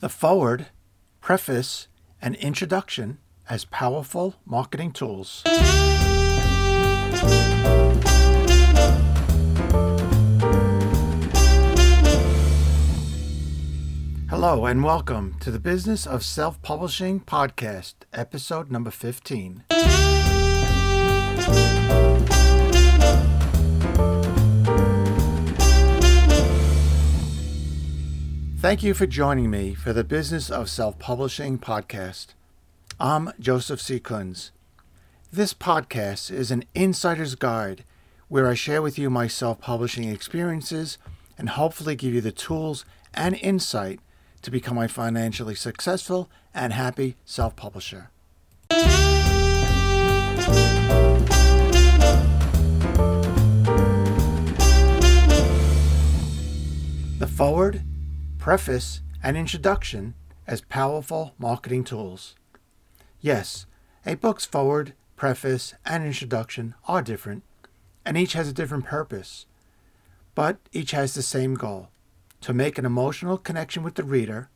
The 0.00 0.08
foreword, 0.08 0.66
preface, 1.20 1.88
and 2.20 2.34
introduction 2.36 3.18
as 3.48 3.64
powerful 3.64 4.34
marketing 4.44 4.90
tools. 4.90 5.42
Hello, 14.28 14.66
and 14.66 14.82
welcome 14.82 15.36
to 15.40 15.50
the 15.50 15.60
Business 15.60 16.06
of 16.06 16.24
Self 16.24 16.60
Publishing 16.60 17.20
Podcast, 17.20 17.94
episode 18.12 18.70
number 18.70 18.90
15. 18.90 19.62
Thank 28.64 28.82
you 28.82 28.94
for 28.94 29.06
joining 29.06 29.50
me 29.50 29.74
for 29.74 29.92
the 29.92 30.02
Business 30.02 30.48
of 30.48 30.70
Self 30.70 30.98
Publishing 30.98 31.58
podcast. 31.58 32.28
I'm 32.98 33.30
Joseph 33.38 33.78
C. 33.78 34.00
Kunz. 34.00 34.52
This 35.30 35.52
podcast 35.52 36.30
is 36.30 36.50
an 36.50 36.64
insider's 36.74 37.34
guide 37.34 37.84
where 38.28 38.48
I 38.48 38.54
share 38.54 38.80
with 38.80 38.98
you 38.98 39.10
my 39.10 39.26
self 39.26 39.60
publishing 39.60 40.04
experiences 40.04 40.96
and 41.36 41.50
hopefully 41.50 41.94
give 41.94 42.14
you 42.14 42.22
the 42.22 42.32
tools 42.32 42.86
and 43.12 43.34
insight 43.34 44.00
to 44.40 44.50
become 44.50 44.78
a 44.78 44.88
financially 44.88 45.54
successful 45.54 46.30
and 46.54 46.72
happy 46.72 47.16
self 47.26 47.54
publisher. 47.56 48.08
The 57.18 57.28
foreword 57.28 57.82
preface, 58.44 59.00
and 59.22 59.38
introduction 59.38 60.12
as 60.46 60.60
powerful 60.60 61.32
marketing 61.38 61.82
tools. 61.82 62.34
Yes, 63.22 63.64
a 64.04 64.16
book's 64.16 64.44
foreword, 64.44 64.92
preface, 65.16 65.72
and 65.86 66.04
introduction 66.04 66.74
are 66.86 67.00
different, 67.00 67.42
and 68.04 68.18
each 68.18 68.34
has 68.34 68.46
a 68.46 68.52
different 68.52 68.84
purpose, 68.84 69.46
but 70.34 70.58
each 70.72 70.90
has 70.90 71.14
the 71.14 71.22
same 71.22 71.54
goal 71.54 71.88
to 72.42 72.52
make 72.52 72.76
an 72.76 72.84
emotional 72.84 73.38
connection 73.38 73.82
with 73.82 73.94
the 73.94 74.04
reader, 74.04 74.50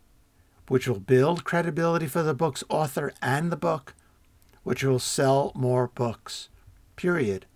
which 0.68 0.86
will 0.86 1.00
build 1.00 1.44
credibility 1.44 2.06
for 2.06 2.22
the 2.22 2.34
book's 2.34 2.62
author 2.68 3.14
and 3.22 3.50
the 3.50 3.56
book, 3.56 3.94
which 4.64 4.84
will 4.84 4.98
sell 4.98 5.50
more 5.54 5.86
books. 5.94 6.50
Period. 6.96 7.46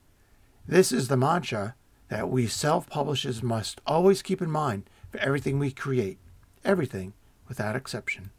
This 0.66 0.92
is 0.92 1.08
the 1.08 1.16
mantra 1.18 1.74
that 2.08 2.30
we 2.30 2.46
self 2.46 2.88
publishers 2.88 3.42
must 3.42 3.82
always 3.86 4.22
keep 4.22 4.40
in 4.40 4.50
mind 4.50 4.84
for 5.12 5.18
everything 5.18 5.58
we 5.58 5.70
create 5.70 6.18
everything 6.64 7.12
without 7.48 7.76
exception. 7.76 8.30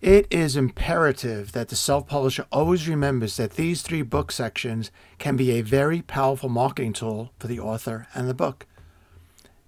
It 0.00 0.26
is 0.30 0.56
imperative 0.56 1.52
that 1.52 1.68
the 1.68 1.76
self 1.76 2.06
publisher 2.06 2.46
always 2.52 2.88
remembers 2.88 3.36
that 3.38 3.52
these 3.52 3.82
three 3.82 4.02
book 4.02 4.30
sections 4.30 4.90
can 5.18 5.36
be 5.36 5.52
a 5.52 5.62
very 5.62 6.02
powerful 6.02 6.48
marketing 6.48 6.92
tool 6.92 7.32
for 7.38 7.46
the 7.46 7.60
author 7.60 8.06
and 8.14 8.28
the 8.28 8.34
book. 8.34 8.66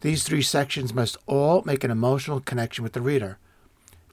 These 0.01 0.25
three 0.25 0.43
sections 0.43 0.95
must 0.95 1.17
all 1.27 1.63
make 1.65 1.83
an 1.83 1.91
emotional 1.91 2.41
connection 2.41 2.85
with 2.85 2.93
the 2.93 3.01
reader. 3.01 3.39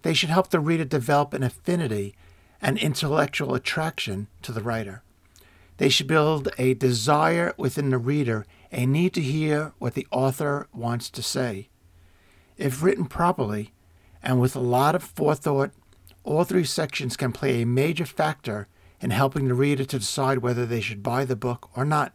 They 0.01 0.13
should 0.13 0.29
help 0.29 0.49
the 0.49 0.59
reader 0.59 0.85
develop 0.85 1.33
an 1.33 1.43
affinity 1.43 2.15
and 2.61 2.77
intellectual 2.77 3.53
attraction 3.53 4.27
to 4.41 4.51
the 4.51 4.61
writer. 4.61 5.03
They 5.77 5.89
should 5.89 6.07
build 6.07 6.49
a 6.57 6.73
desire 6.73 7.53
within 7.57 7.89
the 7.89 7.97
reader, 7.97 8.45
a 8.71 8.85
need 8.85 9.13
to 9.15 9.21
hear 9.21 9.73
what 9.77 9.93
the 9.93 10.07
author 10.11 10.67
wants 10.73 11.09
to 11.11 11.21
say. 11.21 11.69
If 12.57 12.81
written 12.81 13.05
properly 13.05 13.73
and 14.23 14.39
with 14.39 14.55
a 14.55 14.61
lot 14.61 14.95
of 14.95 15.03
forethought, 15.03 15.71
all 16.23 16.43
three 16.43 16.63
sections 16.63 17.17
can 17.17 17.31
play 17.31 17.61
a 17.61 17.65
major 17.65 18.05
factor 18.05 18.67
in 19.01 19.11
helping 19.11 19.47
the 19.47 19.53
reader 19.53 19.85
to 19.85 19.99
decide 19.99 20.39
whether 20.39 20.65
they 20.65 20.81
should 20.81 21.03
buy 21.03 21.25
the 21.25 21.35
book 21.35 21.69
or 21.75 21.85
not. 21.85 22.13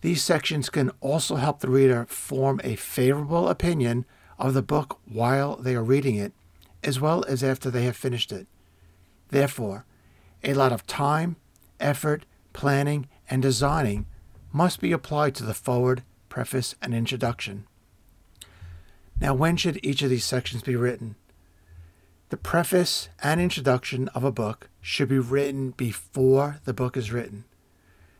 These 0.00 0.22
sections 0.22 0.68
can 0.68 0.90
also 1.00 1.36
help 1.36 1.60
the 1.60 1.70
reader 1.70 2.04
form 2.06 2.60
a 2.62 2.76
favorable 2.76 3.48
opinion 3.48 4.04
of 4.38 4.52
the 4.52 4.62
book 4.62 4.98
while 5.06 5.56
they 5.56 5.74
are 5.74 5.82
reading 5.82 6.16
it, 6.16 6.32
as 6.82 7.00
well 7.00 7.24
as 7.26 7.42
after 7.42 7.70
they 7.70 7.84
have 7.84 7.96
finished 7.96 8.30
it. 8.30 8.46
Therefore, 9.28 9.86
a 10.42 10.52
lot 10.52 10.72
of 10.72 10.86
time, 10.86 11.36
effort, 11.80 12.24
planning, 12.52 13.08
and 13.28 13.42
designing 13.42 14.06
must 14.52 14.80
be 14.80 14.92
applied 14.92 15.34
to 15.34 15.44
the 15.44 15.54
foreword, 15.54 16.02
preface, 16.28 16.74
and 16.80 16.94
introduction. 16.94 17.66
Now, 19.20 19.34
when 19.34 19.56
should 19.56 19.84
each 19.84 20.02
of 20.02 20.10
these 20.10 20.24
sections 20.24 20.62
be 20.62 20.76
written? 20.76 21.16
The 22.30 22.36
preface 22.36 23.08
and 23.22 23.40
introduction 23.40 24.08
of 24.08 24.24
a 24.24 24.32
book 24.32 24.68
should 24.80 25.08
be 25.08 25.18
written 25.18 25.70
before 25.70 26.60
the 26.64 26.74
book 26.74 26.96
is 26.96 27.12
written. 27.12 27.44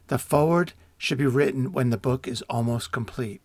The 0.06 0.18
foreword 0.18 0.72
should 0.98 1.18
be 1.18 1.26
written 1.26 1.72
when 1.72 1.90
the 1.90 1.96
book 1.96 2.28
is 2.28 2.42
almost 2.42 2.92
complete. 2.92 3.40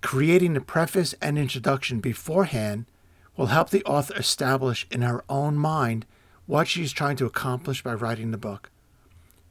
Creating 0.00 0.52
the 0.52 0.60
preface 0.60 1.14
and 1.22 1.38
introduction 1.38 2.00
beforehand 2.00 2.86
will 3.36 3.46
help 3.46 3.70
the 3.70 3.84
author 3.84 4.14
establish 4.16 4.86
in 4.90 5.02
her 5.02 5.24
own 5.28 5.56
mind 5.56 6.04
what 6.46 6.68
she 6.68 6.82
is 6.82 6.92
trying 6.92 7.16
to 7.16 7.26
accomplish 7.26 7.82
by 7.82 7.94
writing 7.94 8.30
the 8.30 8.36
book. 8.36 8.70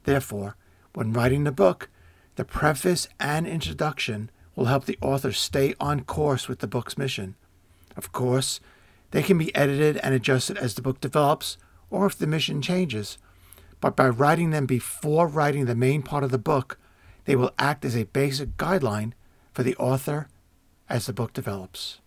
Therefore, 0.03 0.56
when 0.94 1.14
writing 1.14 1.44
the 1.44 1.52
book, 1.52 1.90
the 2.36 2.46
preface 2.46 3.08
and 3.19 3.47
introduction 3.47 4.30
will 4.56 4.66
help 4.66 4.86
the 4.86 4.97
author 5.02 5.31
stay 5.31 5.74
on 5.80 6.02
course 6.02 6.47
with 6.47 6.59
the 6.59 6.68
book's 6.68 6.97
mission. 6.97 7.36
Of 7.96 8.12
course, 8.12 8.59
they 9.12 9.24
can 9.24 9.38
be 9.38 9.56
edited 9.56 9.97
and 9.97 10.13
adjusted 10.13 10.58
as 10.58 10.74
the 10.74 10.81
book 10.81 11.00
develops 11.00 11.58
or 11.90 12.06
if 12.06 12.18
the 12.18 12.28
mission 12.28 12.62
changes, 12.62 13.18
but 13.80 13.96
by 13.96 14.09
writing 14.09 14.50
them 14.50 14.66
before 14.66 15.28
writing 15.28 15.66
the 15.66 15.75
main 15.75 16.02
part 16.02 16.24
of 16.24 16.31
the 16.31 16.38
book, 16.38 16.80
they 17.25 17.36
will 17.36 17.53
act 17.59 17.86
as 17.86 17.96
a 17.96 18.06
basic 18.06 18.58
guideline 18.58 19.13
for 19.53 19.63
the 19.63 19.75
author 19.75 20.28
as 20.90 21.06
the 21.06 21.13
book 21.13 21.34
develops. 21.34 22.00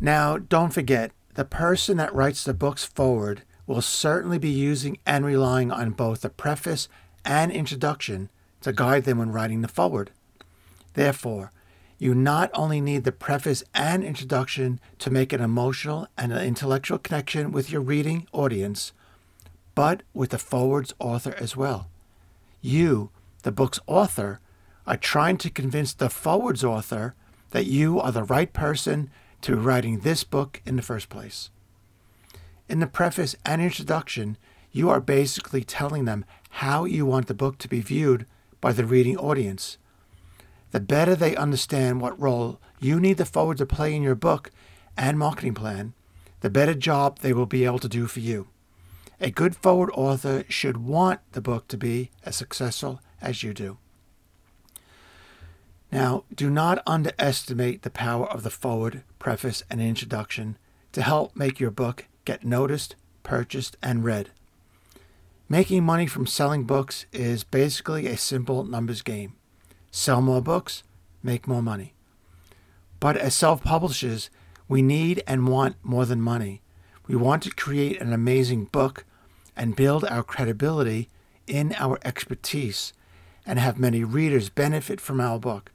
Now, 0.00 0.36
don't 0.36 0.74
forget, 0.74 1.12
the 1.34 1.44
person 1.44 1.96
that 1.96 2.14
writes 2.14 2.44
the 2.44 2.52
book's 2.52 2.84
foreword 2.84 3.42
will 3.66 3.82
certainly 3.82 4.38
be 4.38 4.50
using 4.50 4.98
and 5.06 5.24
relying 5.24 5.70
on 5.70 5.90
both 5.90 6.22
the 6.22 6.28
preface 6.28 6.88
and 7.24 7.52
introduction 7.52 8.30
to 8.60 8.72
guide 8.72 9.04
them 9.04 9.18
when 9.18 9.32
writing 9.32 9.60
the 9.60 9.68
foreword. 9.68 10.10
Therefore, 10.94 11.52
you 11.98 12.14
not 12.16 12.50
only 12.52 12.80
need 12.80 13.04
the 13.04 13.12
preface 13.12 13.62
and 13.74 14.02
introduction 14.02 14.80
to 14.98 15.10
make 15.10 15.32
an 15.32 15.40
emotional 15.40 16.08
and 16.18 16.32
an 16.32 16.44
intellectual 16.44 16.98
connection 16.98 17.52
with 17.52 17.70
your 17.70 17.80
reading 17.80 18.26
audience, 18.32 18.92
but 19.76 20.02
with 20.12 20.30
the 20.30 20.38
foreword's 20.38 20.92
author 20.98 21.34
as 21.38 21.56
well. 21.56 21.88
You, 22.60 23.10
the 23.44 23.52
book's 23.52 23.78
author, 23.86 24.40
are 24.84 24.96
trying 24.96 25.36
to 25.38 25.50
convince 25.50 25.94
the 25.94 26.10
foreword's 26.10 26.64
author 26.64 27.14
that 27.50 27.66
you 27.66 28.00
are 28.00 28.10
the 28.10 28.24
right 28.24 28.52
person 28.52 29.08
to 29.42 29.52
be 29.52 29.62
writing 29.62 30.00
this 30.00 30.24
book 30.24 30.60
in 30.66 30.74
the 30.74 30.82
first 30.82 31.08
place. 31.08 31.50
In 32.68 32.80
the 32.80 32.86
preface 32.86 33.36
and 33.44 33.60
introduction, 33.60 34.38
you 34.70 34.88
are 34.88 35.00
basically 35.00 35.64
telling 35.64 36.04
them 36.04 36.24
how 36.50 36.84
you 36.84 37.04
want 37.04 37.26
the 37.26 37.34
book 37.34 37.58
to 37.58 37.68
be 37.68 37.80
viewed 37.80 38.26
by 38.60 38.72
the 38.72 38.84
reading 38.84 39.16
audience 39.16 39.78
the 40.72 40.80
better 40.80 41.14
they 41.14 41.36
understand 41.36 42.00
what 42.00 42.18
role 42.20 42.58
you 42.80 42.98
need 42.98 43.18
the 43.18 43.26
foreword 43.26 43.58
to 43.58 43.66
play 43.66 43.94
in 43.94 44.02
your 44.02 44.14
book 44.14 44.50
and 44.96 45.18
marketing 45.18 45.54
plan, 45.54 45.92
the 46.40 46.50
better 46.50 46.74
job 46.74 47.18
they 47.18 47.32
will 47.32 47.46
be 47.46 47.64
able 47.64 47.78
to 47.78 47.88
do 47.88 48.06
for 48.06 48.20
you. 48.20 48.48
A 49.20 49.30
good 49.30 49.54
foreword 49.54 49.90
author 49.94 50.44
should 50.48 50.78
want 50.78 51.20
the 51.32 51.40
book 51.40 51.68
to 51.68 51.76
be 51.76 52.10
as 52.24 52.36
successful 52.36 53.00
as 53.20 53.42
you 53.42 53.54
do. 53.54 53.78
Now, 55.92 56.24
do 56.34 56.48
not 56.48 56.82
underestimate 56.86 57.82
the 57.82 57.90
power 57.90 58.26
of 58.26 58.42
the 58.42 58.50
foreword, 58.50 59.02
preface, 59.18 59.62
and 59.70 59.80
introduction 59.80 60.56
to 60.92 61.02
help 61.02 61.36
make 61.36 61.60
your 61.60 61.70
book 61.70 62.06
get 62.24 62.44
noticed, 62.44 62.96
purchased, 63.22 63.76
and 63.82 64.04
read. 64.04 64.30
Making 65.48 65.84
money 65.84 66.06
from 66.06 66.26
selling 66.26 66.64
books 66.64 67.06
is 67.12 67.44
basically 67.44 68.06
a 68.06 68.16
simple 68.16 68.64
numbers 68.64 69.02
game 69.02 69.34
sell 69.94 70.22
more 70.22 70.40
books, 70.40 70.82
make 71.22 71.46
more 71.46 71.62
money. 71.62 71.92
But 72.98 73.16
as 73.16 73.34
self 73.34 73.62
publishers, 73.62 74.30
we 74.68 74.80
need 74.80 75.22
and 75.26 75.46
want 75.46 75.76
more 75.82 76.06
than 76.06 76.22
money. 76.22 76.62
We 77.06 77.14
want 77.14 77.42
to 77.42 77.50
create 77.50 78.00
an 78.00 78.12
amazing 78.12 78.66
book 78.66 79.04
and 79.54 79.76
build 79.76 80.04
our 80.04 80.22
credibility 80.22 81.08
in 81.46 81.74
our 81.78 81.98
expertise 82.04 82.92
and 83.44 83.58
have 83.58 83.78
many 83.78 84.02
readers 84.04 84.48
benefit 84.48 85.00
from 85.00 85.20
our 85.20 85.38
book. 85.38 85.72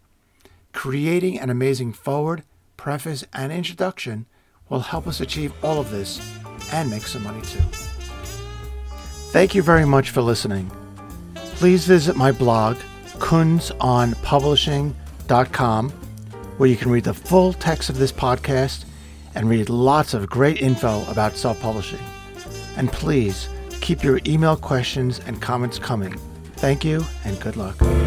Creating 0.73 1.39
an 1.39 1.49
amazing 1.49 1.93
foreword, 1.93 2.43
preface, 2.77 3.23
and 3.33 3.51
introduction 3.51 4.25
will 4.69 4.79
help 4.79 5.07
us 5.07 5.21
achieve 5.21 5.53
all 5.63 5.79
of 5.79 5.91
this 5.91 6.19
and 6.73 6.89
make 6.89 7.07
some 7.07 7.23
money 7.23 7.41
too. 7.41 7.61
Thank 9.31 9.55
you 9.55 9.61
very 9.61 9.85
much 9.85 10.09
for 10.11 10.21
listening. 10.21 10.71
Please 11.35 11.85
visit 11.85 12.15
my 12.15 12.31
blog 12.31 12.77
kunzonpublishing.com 13.17 15.89
where 16.57 16.69
you 16.69 16.75
can 16.75 16.91
read 16.91 17.03
the 17.03 17.13
full 17.13 17.53
text 17.53 17.89
of 17.89 17.97
this 17.97 18.11
podcast 18.11 18.85
and 19.35 19.49
read 19.49 19.69
lots 19.69 20.13
of 20.13 20.29
great 20.29 20.61
info 20.61 21.09
about 21.09 21.35
self 21.35 21.59
publishing. 21.61 21.99
And 22.75 22.91
please 22.91 23.49
keep 23.81 24.03
your 24.03 24.19
email 24.25 24.55
questions 24.55 25.19
and 25.19 25.41
comments 25.41 25.79
coming. 25.79 26.17
Thank 26.55 26.83
you 26.83 27.05
and 27.25 27.39
good 27.39 27.55
luck. 27.55 28.06